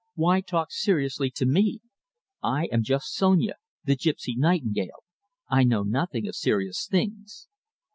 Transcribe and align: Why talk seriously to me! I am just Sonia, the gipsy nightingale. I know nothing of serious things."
Why 0.15 0.41
talk 0.41 0.71
seriously 0.71 1.29
to 1.35 1.45
me! 1.45 1.79
I 2.41 2.65
am 2.71 2.81
just 2.81 3.13
Sonia, 3.13 3.57
the 3.83 3.95
gipsy 3.95 4.33
nightingale. 4.35 5.03
I 5.47 5.63
know 5.63 5.83
nothing 5.83 6.27
of 6.27 6.35
serious 6.35 6.87
things." 6.87 7.47